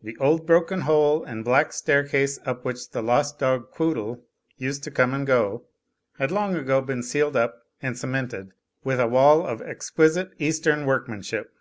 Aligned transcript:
The 0.00 0.16
old 0.18 0.46
broken 0.46 0.82
hole 0.82 1.24
and 1.24 1.44
black 1.44 1.72
staircase 1.72 2.38
up 2.46 2.64
which 2.64 2.90
the 2.92 3.02
lost 3.02 3.40
dog 3.40 3.72
Quoodle 3.72 4.22
used 4.56 4.84
to 4.84 4.92
come 4.92 5.12
and 5.12 5.26
go, 5.26 5.64
had 6.20 6.30
long 6.30 6.54
ago 6.54 6.80
been 6.80 7.02
sealed 7.02 7.34
up 7.34 7.62
and 7.82 7.98
cement 7.98 8.32
ed 8.32 8.52
with 8.84 9.00
a 9.00 9.08
wall 9.08 9.44
of 9.44 9.60
exquisite 9.60 10.30
Eastern 10.38 10.86
workmanship. 10.86 11.52